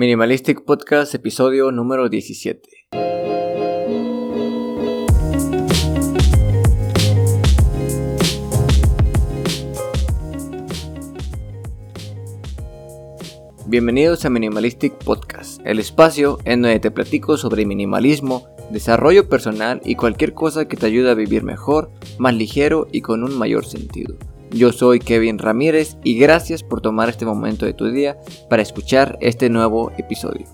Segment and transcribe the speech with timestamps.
[0.00, 2.62] Minimalistic Podcast, episodio número 17.
[13.66, 19.96] Bienvenidos a Minimalistic Podcast, el espacio en donde te platico sobre minimalismo, desarrollo personal y
[19.96, 24.16] cualquier cosa que te ayude a vivir mejor, más ligero y con un mayor sentido.
[24.52, 28.18] Yo soy Kevin Ramírez y gracias por tomar este momento de tu día
[28.48, 30.46] para escuchar este nuevo episodio.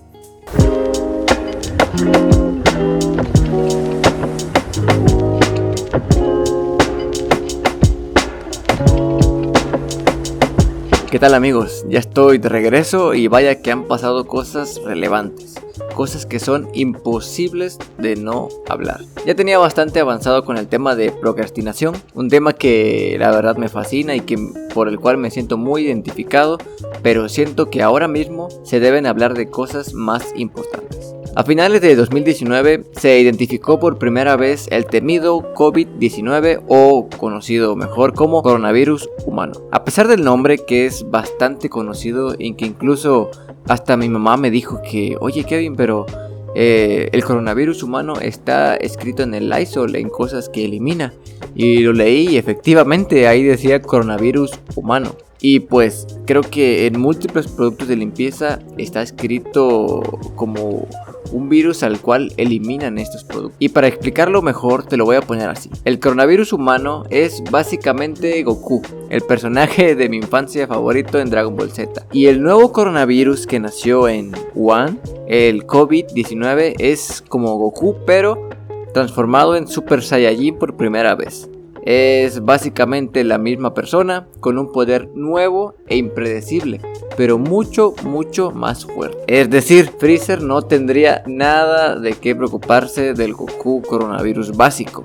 [11.09, 11.85] ¿Qué tal amigos?
[11.87, 15.55] Ya estoy de regreso y vaya que han pasado cosas relevantes
[15.97, 19.01] cosas que son imposibles de no hablar.
[19.25, 23.67] Ya tenía bastante avanzado con el tema de procrastinación, un tema que la verdad me
[23.67, 24.37] fascina y que
[24.75, 26.59] por el cual me siento muy identificado,
[27.01, 31.16] pero siento que ahora mismo se deben hablar de cosas más importantes.
[31.37, 38.15] A finales de 2019 se identificó por primera vez el temido COVID-19 o conocido mejor
[38.15, 39.53] como coronavirus humano.
[39.71, 43.29] A pesar del nombre que es bastante conocido y que incluso
[43.67, 46.07] hasta mi mamá me dijo que, oye Kevin, pero
[46.55, 51.13] eh, el coronavirus humano está escrito en el Lysol, en cosas que elimina.
[51.53, 55.15] Y lo leí y efectivamente ahí decía coronavirus humano.
[55.39, 60.01] Y pues creo que en múltiples productos de limpieza está escrito
[60.35, 60.87] como
[61.31, 63.57] un virus al cual eliminan estos productos.
[63.59, 65.69] Y para explicarlo mejor te lo voy a poner así.
[65.85, 71.71] El coronavirus humano es básicamente Goku, el personaje de mi infancia favorito en Dragon Ball
[71.71, 72.05] Z.
[72.11, 78.49] Y el nuevo coronavirus que nació en Wuhan, el COVID-19, es como Goku pero
[78.93, 81.49] transformado en Super Saiyajin por primera vez.
[81.83, 86.81] Es básicamente la misma persona con un poder nuevo e impredecible,
[87.17, 89.17] pero mucho, mucho más fuerte.
[89.27, 95.03] Es decir, Freezer no tendría nada de qué preocuparse del Goku coronavirus básico.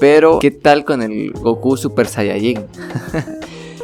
[0.00, 2.64] Pero, ¿qué tal con el Goku Super Saiyajin?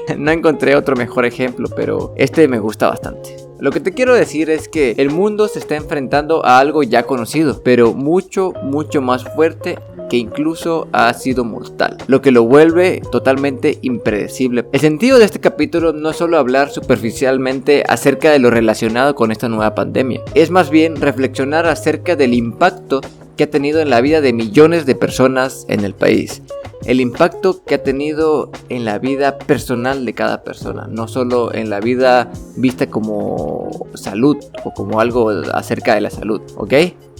[0.18, 3.36] no encontré otro mejor ejemplo, pero este me gusta bastante.
[3.60, 7.04] Lo que te quiero decir es que el mundo se está enfrentando a algo ya
[7.04, 9.78] conocido, pero mucho, mucho más fuerte
[10.10, 14.66] que incluso ha sido mortal, lo que lo vuelve totalmente impredecible.
[14.72, 19.32] El sentido de este capítulo no es solo hablar superficialmente acerca de lo relacionado con
[19.32, 23.00] esta nueva pandemia, es más bien reflexionar acerca del impacto
[23.36, 26.42] que ha tenido en la vida de millones de personas en el país.
[26.84, 31.70] El impacto que ha tenido en la vida personal de cada persona, no solo en
[31.70, 36.74] la vida vista como salud o como algo acerca de la salud, ¿ok?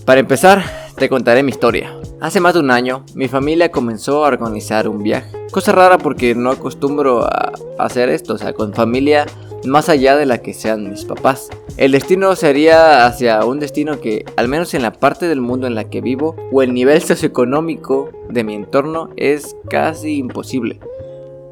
[0.04, 0.62] Para empezar,
[0.98, 1.98] te contaré mi historia.
[2.20, 5.30] Hace más de un año, mi familia comenzó a organizar un viaje.
[5.50, 9.24] Cosa rara porque no acostumbro a hacer esto, o sea, con familia
[9.66, 11.50] más allá de la que sean mis papás.
[11.76, 15.74] El destino sería hacia un destino que, al menos en la parte del mundo en
[15.74, 20.80] la que vivo, o el nivel socioeconómico de mi entorno, es casi imposible.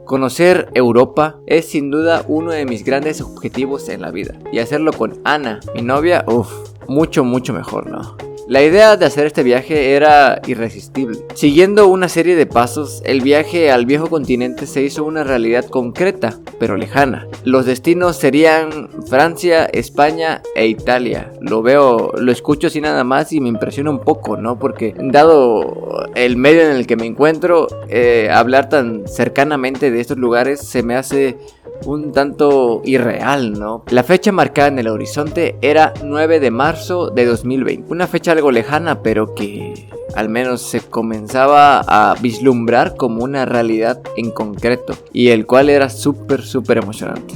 [0.05, 4.39] Conocer Europa es sin duda uno de mis grandes objetivos en la vida.
[4.53, 6.53] Y hacerlo con Ana, mi novia, uff,
[6.89, 8.32] mucho, mucho mejor, ¿no?
[8.49, 11.19] La idea de hacer este viaje era irresistible.
[11.35, 16.39] Siguiendo una serie de pasos, el viaje al viejo continente se hizo una realidad concreta,
[16.59, 17.29] pero lejana.
[17.45, 21.33] Los destinos serían Francia, España e Italia.
[21.41, 24.59] Lo veo, lo escucho así nada más y me impresiona un poco, ¿no?
[24.59, 30.19] Porque dado el medio en el que me encuentro, eh, hablar tan cercanamente de estos
[30.19, 31.39] lugares se me hace
[31.87, 33.85] un tanto irreal, ¿no?
[33.91, 39.03] La fecha marcada en el horizonte era 9 de marzo de 2020, una fecha lejana,
[39.03, 45.47] pero que al menos se comenzaba a vislumbrar como una realidad en concreto, y el
[45.47, 47.35] cual era súper, súper emocionante.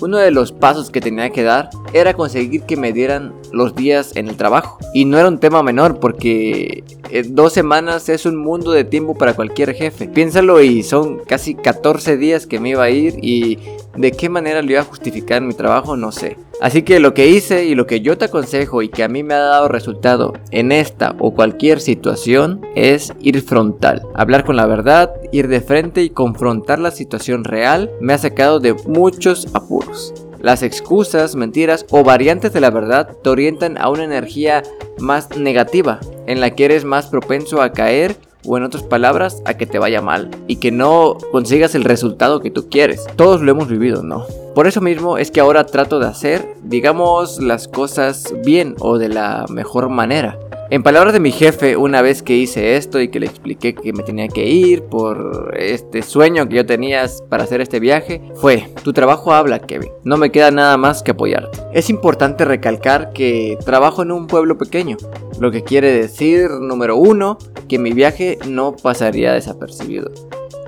[0.00, 4.14] Uno de los pasos que tenía que dar era conseguir que me dieran los días
[4.14, 4.78] en el trabajo.
[4.94, 9.16] Y no era un tema menor porque eh, dos semanas es un mundo de tiempo
[9.16, 10.06] para cualquier jefe.
[10.06, 13.58] Piénsalo y son casi 14 días que me iba a ir y
[13.96, 16.36] de qué manera lo iba a justificar mi trabajo no sé.
[16.60, 19.22] Así que lo que hice y lo que yo te aconsejo y que a mí
[19.22, 24.02] me ha dado resultado en esta o cualquier situación es ir frontal.
[24.14, 28.58] Hablar con la verdad, ir de frente y confrontar la situación real me ha sacado
[28.58, 30.14] de muchos apuros.
[30.40, 34.62] Las excusas, mentiras o variantes de la verdad te orientan a una energía
[34.98, 39.54] más negativa, en la que eres más propenso a caer o en otras palabras, a
[39.54, 43.06] que te vaya mal y que no consigas el resultado que tú quieres.
[43.16, 44.24] Todos lo hemos vivido, ¿no?
[44.54, 49.08] Por eso mismo es que ahora trato de hacer, digamos, las cosas bien o de
[49.08, 50.38] la mejor manera.
[50.70, 53.94] En palabras de mi jefe, una vez que hice esto y que le expliqué que
[53.94, 58.68] me tenía que ir por este sueño que yo tenía para hacer este viaje, fue,
[58.82, 61.58] tu trabajo habla, Kevin, no me queda nada más que apoyarte.
[61.72, 64.98] Es importante recalcar que trabajo en un pueblo pequeño,
[65.40, 70.10] lo que quiere decir, número uno, que mi viaje no pasaría desapercibido.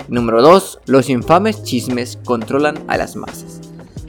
[0.07, 0.79] Número 2.
[0.87, 3.61] Los infames chismes controlan a las masas.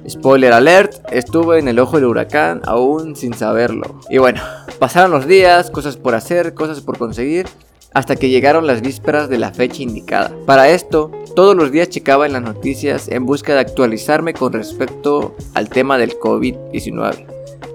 [0.09, 4.01] Spoiler alert, estuve en el ojo del huracán aún sin saberlo.
[4.11, 4.41] Y bueno,
[4.83, 7.47] pasaron los días, cosas por hacer, cosas por conseguir,
[7.95, 10.33] hasta que llegaron las vísperas de la fecha indicada.
[10.45, 15.37] Para esto, todos los días checaba en las noticias en busca de actualizarme con respecto
[15.55, 17.27] al tema del COVID-19.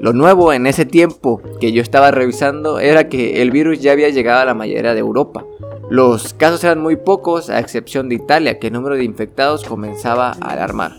[0.01, 4.09] Lo nuevo en ese tiempo que yo estaba revisando era que el virus ya había
[4.09, 5.45] llegado a la mayoría de Europa.
[5.89, 10.36] Los casos eran muy pocos, a excepción de Italia, que el número de infectados comenzaba
[10.42, 10.98] a alarmar.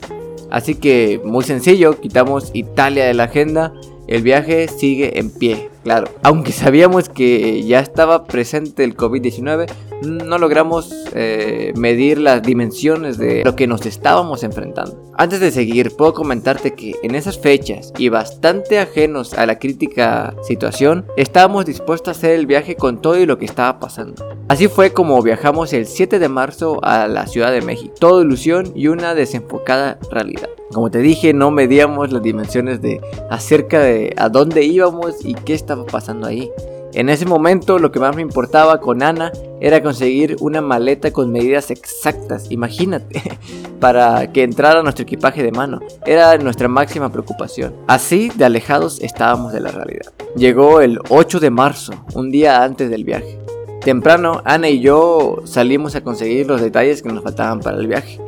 [0.50, 3.74] Así que, muy sencillo, quitamos Italia de la agenda,
[4.06, 6.08] el viaje sigue en pie, claro.
[6.22, 9.66] Aunque sabíamos que ya estaba presente el COVID-19,
[10.02, 15.12] no logramos eh, medir las dimensiones de lo que nos estábamos enfrentando.
[15.16, 20.34] Antes de seguir, puedo comentarte que en esas fechas y bastante ajenos a la crítica
[20.42, 24.24] situación, estábamos dispuestos a hacer el viaje con todo y lo que estaba pasando.
[24.48, 28.72] Así fue como viajamos el 7 de marzo a la Ciudad de México, todo ilusión
[28.74, 30.48] y una desenfocada realidad.
[30.72, 35.54] Como te dije, no medíamos las dimensiones de acerca de a dónde íbamos y qué
[35.68, 36.50] estaba pasando ahí.
[36.94, 39.30] En ese momento lo que más me importaba con Ana
[39.60, 43.22] era conseguir una maleta con medidas exactas, imagínate,
[43.80, 45.80] para que entrara nuestro equipaje de mano.
[46.06, 47.74] Era nuestra máxima preocupación.
[47.86, 50.12] Así de alejados estábamos de la realidad.
[50.34, 53.38] Llegó el 8 de marzo, un día antes del viaje.
[53.82, 58.18] Temprano, Ana y yo salimos a conseguir los detalles que nos faltaban para el viaje.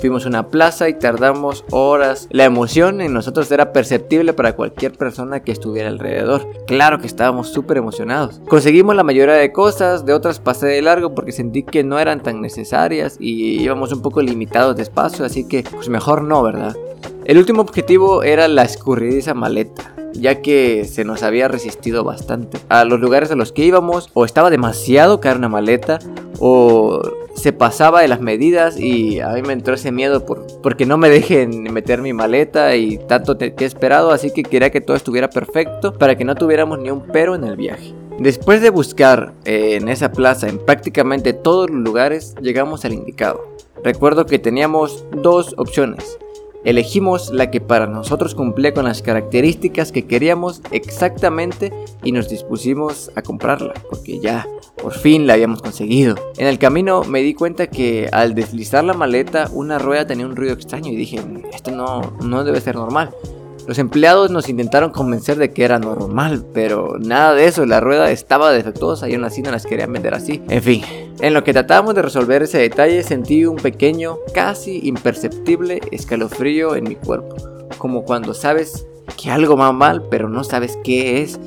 [0.00, 2.26] Fuimos una plaza y tardamos horas.
[2.30, 6.48] La emoción en nosotros era perceptible para cualquier persona que estuviera alrededor.
[6.66, 8.40] Claro que estábamos súper emocionados.
[8.48, 12.22] Conseguimos la mayoría de cosas, de otras pasé de largo porque sentí que no eran
[12.22, 16.74] tan necesarias y íbamos un poco limitados de espacio, así que pues mejor no, ¿verdad?
[17.26, 22.58] El último objetivo era la escurridiza maleta ya que se nos había resistido bastante.
[22.68, 25.98] A los lugares a los que íbamos, o estaba demasiado cara una maleta,
[26.38, 27.02] o
[27.34, 30.98] se pasaba de las medidas y a mí me entró ese miedo por, porque no
[30.98, 34.96] me dejen meter mi maleta y tanto que he esperado, así que quería que todo
[34.96, 37.94] estuviera perfecto para que no tuviéramos ni un pero en el viaje.
[38.18, 43.56] Después de buscar eh, en esa plaza en prácticamente todos los lugares, llegamos al indicado.
[43.82, 46.18] Recuerdo que teníamos dos opciones.
[46.64, 51.72] Elegimos la que para nosotros cumplía con las características que queríamos exactamente
[52.04, 54.46] y nos dispusimos a comprarla, porque ya
[54.82, 56.16] por fin la habíamos conseguido.
[56.36, 60.36] En el camino me di cuenta que al deslizar la maleta una rueda tenía un
[60.36, 61.20] ruido extraño y dije,
[61.52, 63.14] esto no, no debe ser normal.
[63.70, 68.10] Los empleados nos intentaron convencer de que era normal, pero nada de eso, la rueda
[68.10, 70.42] estaba defectuosa y aún así no las querían vender así.
[70.48, 70.82] En fin,
[71.20, 76.82] en lo que tratábamos de resolver ese detalle sentí un pequeño, casi imperceptible escalofrío en
[76.82, 77.36] mi cuerpo,
[77.78, 81.38] como cuando sabes que algo va mal pero no sabes qué es.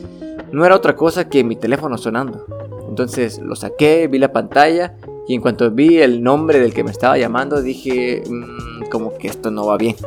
[0.53, 2.45] No era otra cosa que mi teléfono sonando.
[2.87, 4.95] Entonces lo saqué, vi la pantalla
[5.27, 9.27] y en cuanto vi el nombre del que me estaba llamando dije, mm, como que
[9.27, 9.97] esto no va bien.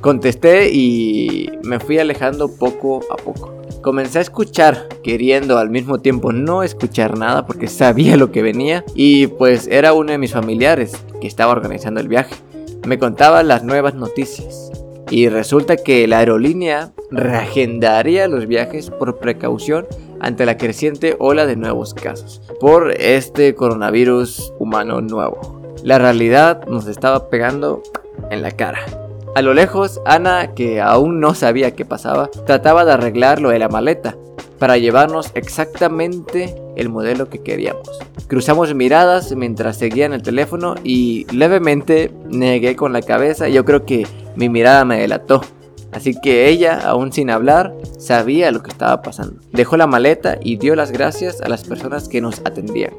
[0.00, 3.54] Contesté y me fui alejando poco a poco.
[3.82, 8.84] Comencé a escuchar, queriendo al mismo tiempo no escuchar nada porque sabía lo que venía
[8.94, 12.34] y pues era uno de mis familiares que estaba organizando el viaje.
[12.86, 14.70] Me contaba las nuevas noticias
[15.10, 19.86] y resulta que la aerolínea reagendaría los viajes por precaución
[20.20, 25.60] ante la creciente ola de nuevos casos por este coronavirus humano nuevo.
[25.82, 27.82] La realidad nos estaba pegando
[28.30, 29.07] en la cara.
[29.34, 33.58] A lo lejos, Ana, que aún no sabía qué pasaba, trataba de arreglar lo de
[33.58, 34.16] la maleta
[34.58, 37.88] para llevarnos exactamente el modelo que queríamos.
[38.26, 43.48] Cruzamos miradas mientras seguía en el teléfono y levemente negué con la cabeza.
[43.48, 44.06] Yo creo que
[44.36, 45.42] mi mirada me delató.
[45.92, 49.40] Así que ella, aún sin hablar, sabía lo que estaba pasando.
[49.52, 52.92] Dejó la maleta y dio las gracias a las personas que nos atendían.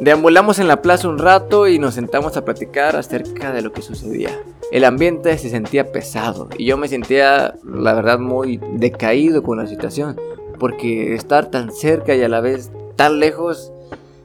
[0.00, 3.82] Deambulamos en la plaza un rato y nos sentamos a platicar acerca de lo que
[3.82, 4.30] sucedía.
[4.72, 9.66] El ambiente se sentía pesado y yo me sentía, la verdad, muy decaído con la
[9.66, 10.18] situación,
[10.58, 13.70] porque estar tan cerca y a la vez tan lejos,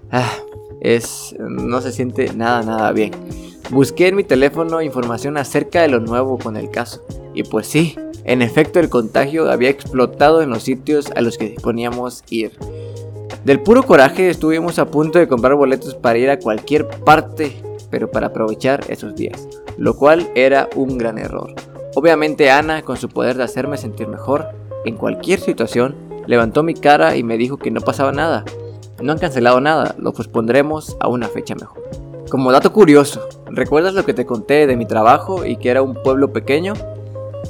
[0.09, 0.31] ah,
[0.79, 3.11] es, no se siente nada, nada bien.
[3.71, 7.05] Busqué en mi teléfono información acerca de lo nuevo con el caso.
[7.33, 11.49] Y pues sí, en efecto el contagio había explotado en los sitios a los que
[11.49, 12.53] disponíamos ir.
[13.43, 18.09] Del puro coraje estuvimos a punto de comprar boletos para ir a cualquier parte, pero
[18.09, 19.45] para aprovechar esos días,
[19.77, 21.53] lo cual era un gran error.
[21.95, 24.49] Obviamente Ana, con su poder de hacerme sentir mejor,
[24.85, 25.95] en cualquier situación,
[26.27, 28.45] levantó mi cara y me dijo que no pasaba nada.
[29.01, 31.83] No han cancelado nada, lo pospondremos a una fecha mejor.
[32.29, 35.93] Como dato curioso, ¿recuerdas lo que te conté de mi trabajo y que era un
[35.93, 36.73] pueblo pequeño?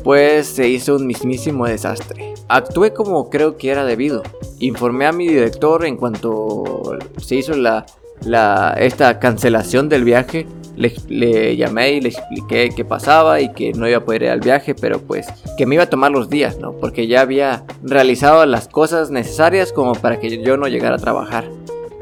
[0.04, 2.36] Pues se hizo un mismísimo desastre.
[2.48, 4.24] Actué como creo que era debido.
[4.60, 7.86] Informé a mi director en cuanto se hizo la,
[8.22, 13.88] la, esta cancelación del viaje le, llamé y le expliqué qué pasaba y que no
[13.88, 16.60] iba a poder ir al viaje, pero pues que me iba a tomar los días,
[16.60, 16.74] ¿no?
[16.74, 21.46] Porque ya había realizado las cosas necesarias como para que yo no llegara a trabajar.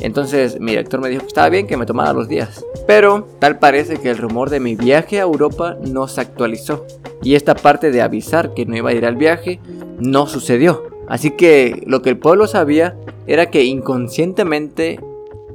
[0.02, 2.66] Entonces mi director me dijo que estaba bien que me tomara los días.
[2.86, 6.86] Pero tal parece que el rumor de mi viaje a Europa no se actualizó.
[7.24, 9.60] Y esta parte de avisar que no iba a ir al viaje
[10.00, 10.84] no sucedió.
[11.08, 15.00] Así que lo que el pueblo sabía era que inconscientemente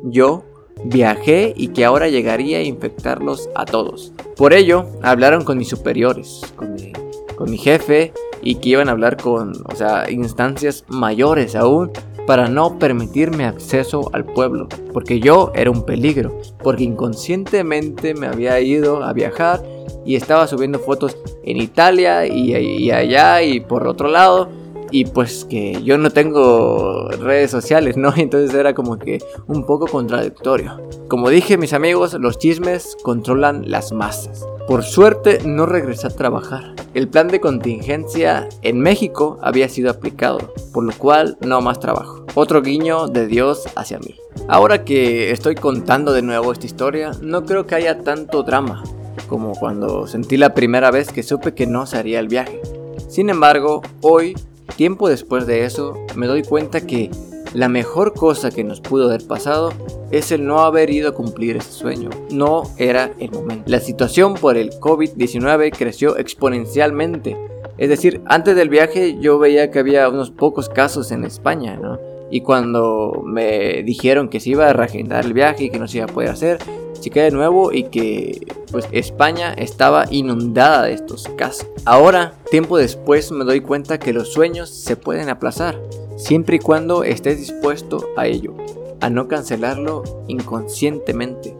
[0.02, 0.44] yo
[0.84, 4.12] viajé y que ahora llegaría a infectarlos a todos.
[4.36, 9.52] Por ello, hablaron con mis superiores, con mi, jefe y que iban a hablar con,
[9.66, 11.90] o sea, instancias mayores aún
[12.26, 18.60] para no permitirme acceso al pueblo, porque yo era un peligro, porque inconscientemente me había
[18.60, 19.62] ido a viajar
[20.04, 24.59] y estaba subiendo fotos en Italia y, y allá y por otro lado
[24.90, 28.12] y pues que yo no tengo redes sociales, ¿no?
[28.16, 30.80] Entonces era como que un poco contradictorio.
[31.08, 34.46] Como dije, mis amigos, los chismes controlan las masas.
[34.66, 36.74] Por suerte no regresé a trabajar.
[36.94, 42.24] El plan de contingencia en México había sido aplicado, por lo cual no más trabajo.
[42.34, 44.14] Otro guiño de Dios hacia mí.
[44.48, 48.82] Ahora que estoy contando de nuevo esta historia, no creo que haya tanto drama
[49.28, 52.60] como cuando sentí la primera vez que supe que no se haría el viaje.
[53.08, 54.36] Sin embargo, hoy
[54.76, 57.10] Tiempo después de eso, me doy cuenta que
[57.54, 59.72] la mejor cosa que nos pudo haber pasado
[60.10, 62.10] es el no haber ido a cumplir ese sueño.
[62.30, 63.64] No era el momento.
[63.66, 67.36] La situación por el COVID-19 creció exponencialmente.
[67.76, 71.98] Es decir, antes del viaje yo veía que había unos pocos casos en España, ¿no?
[72.30, 75.98] Y cuando me dijeron que se iba a reagendar el viaje y que no se
[75.98, 76.58] iba a poder hacer,
[77.00, 81.66] chequé de nuevo y que pues España estaba inundada de estos casos.
[81.84, 85.80] Ahora, tiempo después, me doy cuenta que los sueños se pueden aplazar,
[86.16, 88.54] siempre y cuando estés dispuesto a ello,
[89.00, 91.56] a no cancelarlo inconscientemente,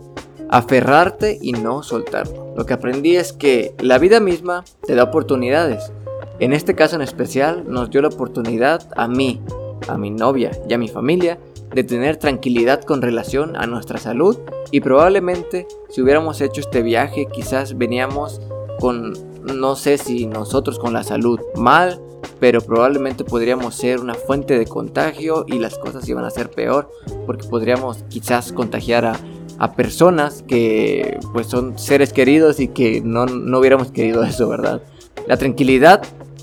[0.48, 2.54] aferrarte y no soltarlo.
[2.56, 5.92] Lo que aprendí es que la vida misma te da oportunidades.
[6.38, 9.40] En este caso en especial nos dio la oportunidad a mí,
[9.88, 11.38] a mi novia y a mi familia
[11.74, 14.38] de tener tranquilidad con relación a nuestra salud
[14.70, 18.40] y probablemente si hubiéramos hecho este viaje quizás veníamos
[18.80, 19.12] con
[19.44, 22.00] no sé si nosotros con la salud mal
[22.38, 26.90] pero probablemente podríamos ser una fuente de contagio y las cosas iban a ser peor
[27.26, 29.16] porque podríamos quizás contagiar a,
[29.58, 34.82] a personas que pues son seres queridos y que no, no hubiéramos querido eso, ¿verdad?
[35.26, 36.02] La tranquilidad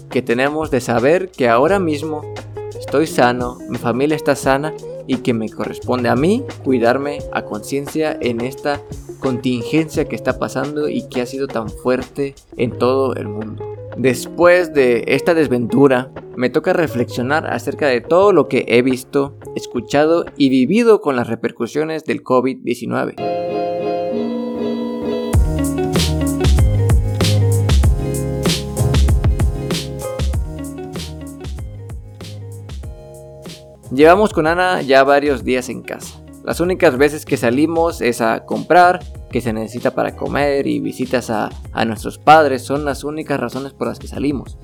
[0.10, 2.22] que tenemos de saber que ahora mismo
[2.80, 4.74] estoy sano, mi familia está sana
[5.08, 8.82] y que me corresponde a mí cuidarme a conciencia en esta
[9.20, 13.64] contingencia que está pasando y que ha sido tan fuerte en todo el mundo.
[13.98, 20.26] Después de esta desventura, me toca reflexionar acerca de todo lo que he visto, escuchado
[20.38, 23.67] y vivido con las repercusiones del COVID-19.
[33.98, 36.22] Llevamos con Ana ya varios días en casa.
[36.44, 39.00] Las únicas veces que salimos es a comprar,
[39.32, 41.50] que se necesita para comer y visitas a,
[41.84, 44.60] nuestros padres son las únicas razones por las que salimos.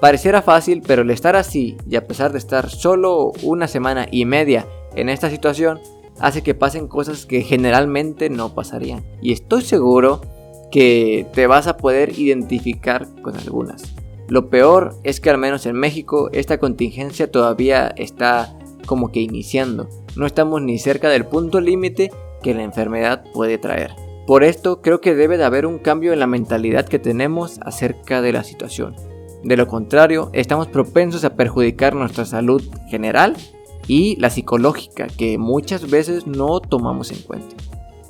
[0.00, 4.24] Pareciera fácil, pero el estar así y a pesar de estar solo una semana y
[4.24, 5.78] media en esta situación,
[6.18, 9.04] hace que pasen cosas que generalmente no pasarían.
[9.20, 10.22] Y estoy seguro
[10.72, 13.94] que te vas a poder identificar con algunas.
[14.28, 18.56] Lo peor es que al menos en México esta contingencia todavía está
[18.86, 19.88] como que iniciando.
[20.16, 22.10] No estamos ni cerca del punto límite
[22.42, 23.94] que la enfermedad puede traer.
[24.26, 28.22] Por esto creo que debe de haber un cambio en la mentalidad que tenemos acerca
[28.22, 28.94] de la situación.
[29.42, 33.36] De lo contrario, estamos propensos a perjudicar nuestra salud general
[33.88, 37.56] y la psicológica que muchas veces no tomamos en cuenta.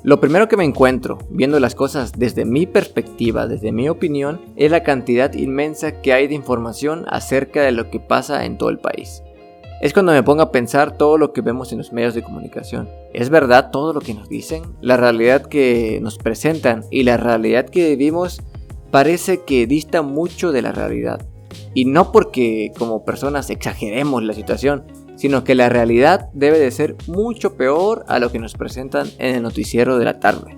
[0.03, 4.71] Lo primero que me encuentro, viendo las cosas desde mi perspectiva, desde mi opinión, es
[4.71, 8.79] la cantidad inmensa que hay de información acerca de lo que pasa en todo el
[8.79, 9.23] país
[9.81, 12.87] es cuando me pongo a pensar todo lo que vemos en los medios de comunicación.
[13.13, 14.61] ¿Es verdad todo lo que nos dicen?
[14.79, 18.41] La realidad que nos presentan y la realidad que vivimos
[18.91, 21.25] parece que dista mucho de la realidad.
[21.73, 24.83] Y no porque como personas exageremos la situación,
[25.15, 29.35] sino que la realidad debe de ser mucho peor a lo que nos presentan en
[29.35, 30.55] el noticiero de la tarde.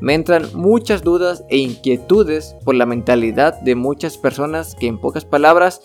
[0.00, 5.24] Me entran muchas dudas e inquietudes por la mentalidad de muchas personas que en pocas
[5.24, 5.82] palabras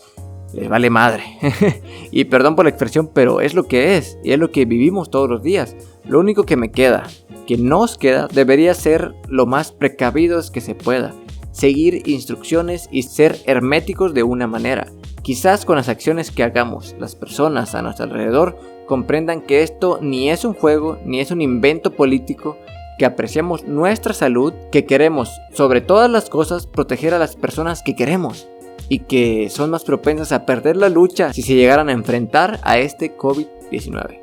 [0.56, 1.24] les vale madre.
[2.12, 5.12] y perdón por la expresión, pero es lo que es, y es lo que vivimos
[5.12, 5.76] todos los días.
[6.06, 7.04] Lo único que me queda,
[7.46, 11.14] que nos queda, debería ser lo más precavidos que se pueda.
[11.52, 14.88] Seguir instrucciones y ser herméticos de una manera.
[15.22, 20.30] Quizás con las acciones que hagamos, las personas a nuestro alrededor comprendan que esto ni
[20.30, 22.58] es un juego, ni es un invento político,
[23.00, 27.96] que apreciamos nuestra salud, que queremos, sobre todas las cosas, proteger a las personas que
[27.96, 28.48] queremos
[28.90, 32.78] y que son más propensas a perder la lucha si se llegaran a enfrentar a
[32.78, 34.20] este COVID-19.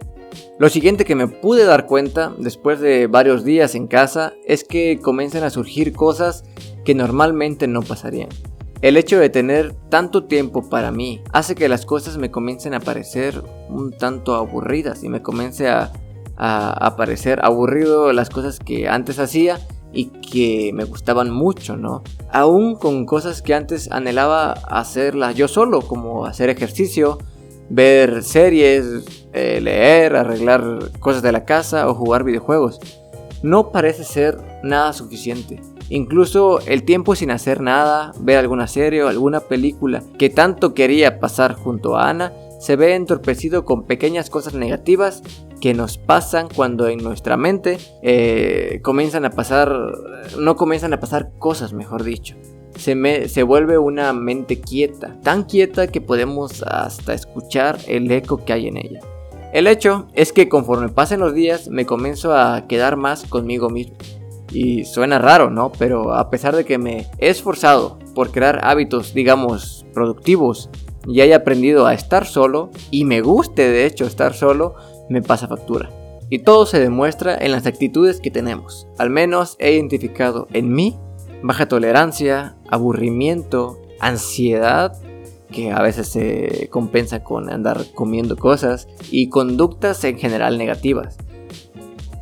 [0.58, 5.00] Lo siguiente que me pude dar cuenta después de varios días en casa es que
[5.02, 6.44] comienzan a surgir cosas
[6.84, 8.28] que normalmente no pasarían.
[8.80, 12.80] El hecho de tener tanto tiempo para mí hace que las cosas me comiencen a
[12.80, 15.92] parecer un tanto aburridas y me comience a,
[16.36, 19.60] a, parecer aburrido las cosas que antes hacía
[19.92, 22.02] y que me gustaban mucho, ¿no?
[22.30, 27.18] Aún con cosas que antes anhelaba hacerlas yo solo, como hacer ejercicio,
[27.68, 28.84] ver series,
[29.32, 32.80] eh, leer, arreglar cosas de la casa o jugar videojuegos.
[33.42, 35.60] No parece ser nada suficiente.
[35.88, 41.20] Incluso el tiempo sin hacer nada, ver alguna serie o alguna película que tanto quería
[41.20, 42.32] pasar junto a Ana,
[42.62, 45.24] se ve entorpecido con pequeñas cosas negativas
[45.60, 49.74] que nos pasan cuando en nuestra mente eh, comienzan a pasar,
[50.38, 52.36] no comienzan a pasar cosas, mejor dicho.
[52.76, 58.52] Se, se vuelve una mente quieta, tan quieta que podemos hasta escuchar el eco que
[58.52, 59.00] hay en ella.
[59.52, 63.96] El hecho es que conforme pasen los días me comienzo a quedar más conmigo mismo.
[64.52, 65.72] Y suena raro, ¿no?
[65.72, 70.70] Pero a pesar de que me he esforzado por crear hábitos, digamos, productivos,
[71.06, 74.74] y haya aprendido a estar solo, y me guste de hecho estar solo,
[75.08, 75.90] me pasa factura.
[76.30, 78.86] Y todo se demuestra en las actitudes que tenemos.
[78.98, 80.96] Al menos he identificado en mí
[81.42, 84.96] baja tolerancia, aburrimiento, ansiedad,
[85.50, 91.18] que a veces se compensa con andar comiendo cosas, y conductas en general negativas.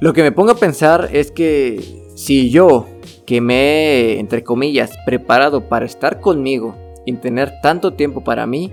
[0.01, 2.87] Lo que me pongo a pensar es que si yo,
[3.27, 8.73] que me he, entre comillas, preparado para estar conmigo y tener tanto tiempo para mí,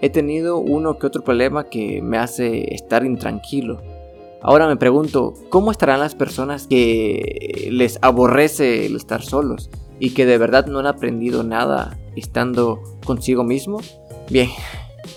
[0.00, 3.80] he tenido uno que otro problema que me hace estar intranquilo.
[4.42, 10.26] Ahora me pregunto, ¿cómo estarán las personas que les aborrece el estar solos y que
[10.26, 13.80] de verdad no han aprendido nada estando consigo mismo?
[14.30, 14.50] Bien,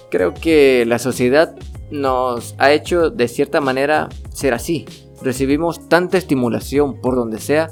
[0.10, 1.56] creo que la sociedad
[1.92, 4.86] nos ha hecho de cierta manera ser así
[5.22, 7.70] recibimos tanta estimulación por donde sea,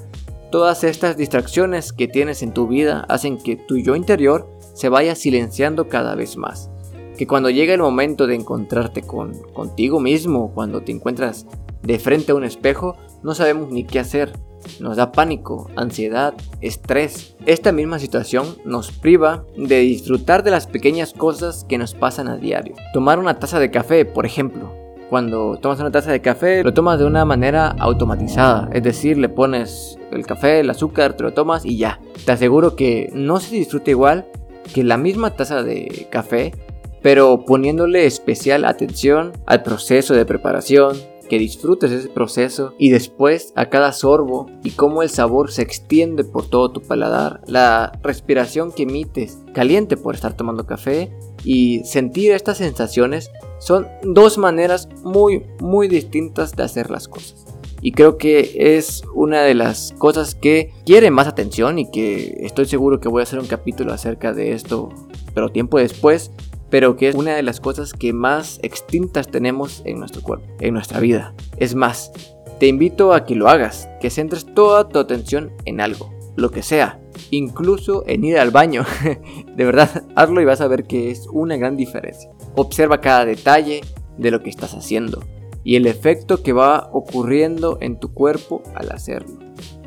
[0.52, 5.16] todas estas distracciones que tienes en tu vida hacen que tu yo interior se vaya
[5.16, 6.70] silenciando cada vez más.
[7.18, 11.48] Que cuando llega el momento de encontrarte con contigo mismo, cuando te encuentras
[11.82, 14.34] de frente a un espejo, no sabemos ni qué hacer.
[14.80, 17.36] Nos da pánico, ansiedad, estrés.
[17.48, 22.38] Esta misma situación nos priva de disfrutar de las pequeñas cosas que nos pasan a
[22.38, 22.76] diario.
[22.94, 24.72] Tomar una taza de café, por ejemplo,
[25.10, 28.70] cuando tomas una taza de café, lo tomas de una manera automatizada.
[28.74, 32.00] Es decir, le pones el café, el azúcar, te lo tomas y ya.
[32.26, 34.28] Te aseguro que no se disfruta igual
[34.74, 36.54] que la misma taza de café,
[37.02, 43.70] pero poniéndole especial atención al proceso de preparación, que disfrutes ese proceso y después a
[43.70, 48.84] cada sorbo y cómo el sabor se extiende por todo tu paladar, la respiración que
[48.84, 51.12] emites caliente por estar tomando café
[51.44, 57.46] y sentir estas sensaciones son dos maneras muy muy distintas de hacer las cosas.
[57.88, 62.66] Y creo que es una de las cosas que quiere más atención y que estoy
[62.66, 64.90] seguro que voy a hacer un capítulo acerca de esto,
[65.34, 66.34] pero tiempo después,
[66.70, 70.74] pero que es una de las cosas que más extintas tenemos en nuestro cuerpo, en
[70.74, 71.34] nuestra vida.
[71.60, 72.12] Es más,
[72.60, 76.64] te invito a que lo hagas, que centres toda tu atención en algo, lo que
[76.64, 77.00] sea,
[77.32, 78.84] incluso en ir al baño.
[79.56, 82.30] de verdad, hazlo y vas a ver que es una gran diferencia.
[82.54, 83.80] Observa cada detalle
[84.18, 85.24] de lo que estás haciendo
[85.68, 89.38] y el efecto que va ocurriendo en tu cuerpo al hacerlo.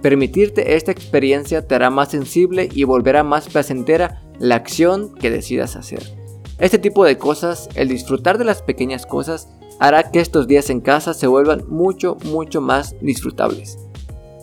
[0.03, 5.77] Permitirte esta experiencia te hará más sensible y volverá más placentera la acción que decidas
[5.77, 6.03] hacer.
[6.59, 10.83] Este tipo de cosas, el disfrutar de las pequeñas cosas, hará que estos días en
[10.83, 13.79] casa se vuelvan mucho, mucho más disfrutables.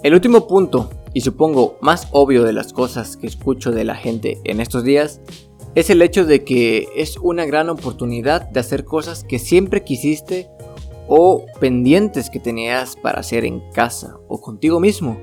[0.01, 4.41] El último punto, y supongo más obvio de las cosas que escucho de la gente
[4.43, 5.21] en estos días,
[5.75, 10.49] es el hecho de que es una gran oportunidad de hacer cosas que siempre quisiste
[11.07, 15.17] o pendientes que tenías para hacer en casa o contigo mismo.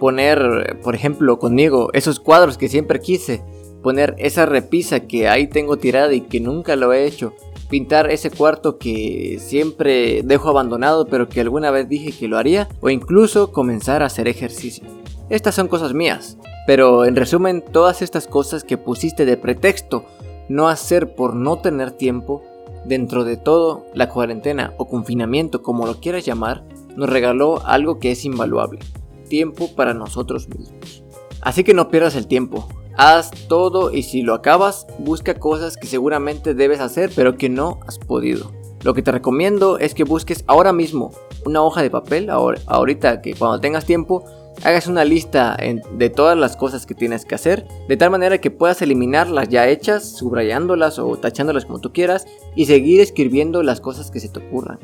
[0.00, 3.42] Poner, por ejemplo, conmigo esos cuadros que siempre quise
[3.86, 7.34] poner esa repisa que ahí tengo tirada y que nunca lo he hecho,
[7.70, 12.68] pintar ese cuarto que siempre dejo abandonado pero que alguna vez dije que lo haría,
[12.80, 14.84] o incluso comenzar a hacer ejercicio.
[15.30, 20.04] Estas son cosas mías, pero en resumen todas estas cosas que pusiste de pretexto
[20.48, 22.42] no hacer por no tener tiempo,
[22.84, 26.64] dentro de todo, la cuarentena o confinamiento, como lo quieras llamar,
[26.96, 28.80] nos regaló algo que es invaluable,
[29.28, 31.02] tiempo para nosotros mismos.
[31.40, 35.86] Así que no pierdas el tiempo, haz todo y si lo acabas, busca cosas que
[35.86, 38.50] seguramente debes hacer pero que no has podido.
[38.82, 41.10] Lo que te recomiendo es que busques ahora mismo
[41.44, 44.24] una hoja de papel, ahorita que cuando tengas tiempo,
[44.64, 45.56] hagas una lista
[45.92, 49.48] de todas las cosas que tienes que hacer, de tal manera que puedas eliminar las
[49.48, 54.28] ya hechas, subrayándolas o tachándolas como tú quieras, y seguir escribiendo las cosas que se
[54.28, 54.78] te ocurran.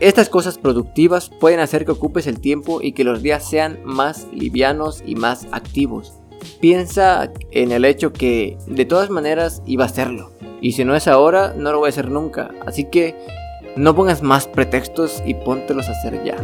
[0.00, 4.26] Estas cosas productivas pueden hacer que ocupes el tiempo y que los días sean más
[4.32, 6.14] livianos y más activos.
[6.60, 10.32] Piensa en el hecho que de todas maneras iba a hacerlo.
[10.62, 12.50] Y si no es ahora, no lo voy a hacer nunca.
[12.66, 13.14] Así que
[13.76, 16.36] no pongas más pretextos y póntelos a hacer ya.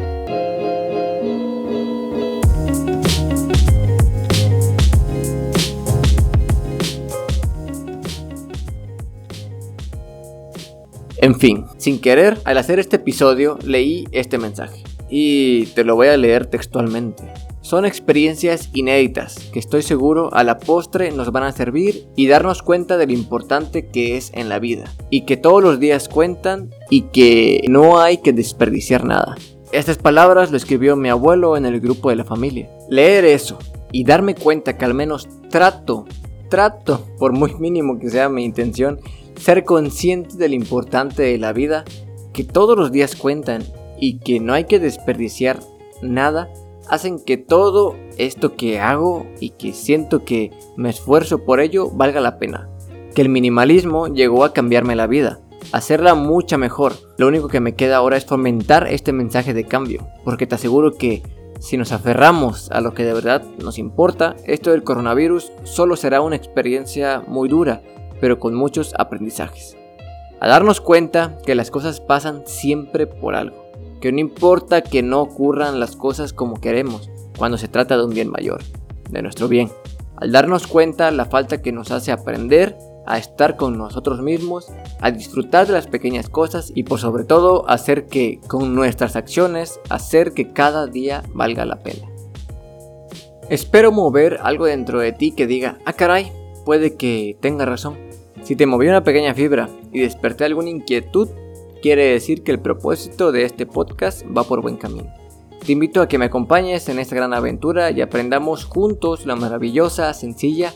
[11.26, 14.84] En fin, sin querer, al hacer este episodio leí este mensaje.
[15.10, 17.24] Y te lo voy a leer textualmente.
[17.62, 22.62] Son experiencias inéditas que estoy seguro a la postre nos van a servir y darnos
[22.62, 24.84] cuenta de lo importante que es en la vida.
[25.10, 29.34] Y que todos los días cuentan y que no hay que desperdiciar nada.
[29.72, 32.70] Estas palabras lo escribió mi abuelo en el grupo de la familia.
[32.88, 33.58] Leer eso
[33.90, 36.04] y darme cuenta que al menos trato,
[36.48, 39.00] trato, por muy mínimo que sea mi intención,
[39.36, 41.84] ser consciente de lo importante de la vida,
[42.32, 43.64] que todos los días cuentan
[43.98, 45.60] y que no hay que desperdiciar
[46.02, 46.50] nada,
[46.88, 52.20] hacen que todo esto que hago y que siento que me esfuerzo por ello valga
[52.20, 52.68] la pena.
[53.14, 55.40] Que el minimalismo llegó a cambiarme la vida,
[55.72, 56.92] hacerla mucha mejor.
[57.16, 60.92] Lo único que me queda ahora es fomentar este mensaje de cambio, porque te aseguro
[60.92, 61.22] que
[61.58, 66.20] si nos aferramos a lo que de verdad nos importa, esto del coronavirus solo será
[66.20, 67.82] una experiencia muy dura,
[68.20, 69.76] pero con muchos aprendizajes.
[70.40, 73.66] A darnos cuenta que las cosas pasan siempre por algo
[74.00, 78.14] que no importa que no ocurran las cosas como queremos cuando se trata de un
[78.14, 78.62] bien mayor,
[79.10, 79.70] de nuestro bien.
[80.16, 82.76] Al darnos cuenta la falta que nos hace aprender
[83.06, 84.68] a estar con nosotros mismos,
[85.00, 89.80] a disfrutar de las pequeñas cosas y por sobre todo hacer que con nuestras acciones,
[89.90, 92.08] hacer que cada día valga la pena.
[93.50, 96.32] Espero mover algo dentro de ti que diga, ah caray,
[96.64, 98.05] puede que tenga razón.
[98.46, 101.28] Si te movió una pequeña fibra y desperté alguna inquietud,
[101.82, 105.12] quiere decir que el propósito de este podcast va por buen camino.
[105.66, 110.14] Te invito a que me acompañes en esta gran aventura y aprendamos juntos la maravillosa,
[110.14, 110.72] sencilla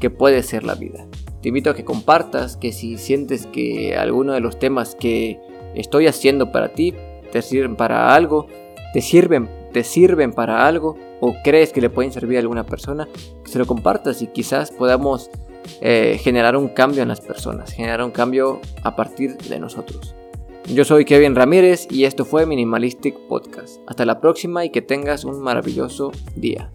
[0.00, 1.06] que puede ser la vida.
[1.40, 5.40] Te invito a que compartas, que si sientes que alguno de los temas que
[5.74, 6.92] estoy haciendo para ti
[7.32, 8.48] te sirven para algo,
[8.92, 13.08] te sirven, te sirven para algo o crees que le pueden servir a alguna persona,
[13.42, 15.30] que se lo compartas y quizás podamos
[15.80, 20.14] eh, generar un cambio en las personas, generar un cambio a partir de nosotros.
[20.66, 23.80] Yo soy Kevin Ramírez y esto fue Minimalistic Podcast.
[23.86, 26.70] Hasta la próxima y que tengas un maravilloso día.